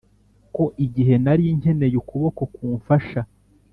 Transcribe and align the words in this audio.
ko 0.55 0.63
igihe 0.85 1.15
nari 1.23 1.43
nkeneye 1.59 1.95
ukuboko 2.01 2.41
kumfasha, 2.53 3.21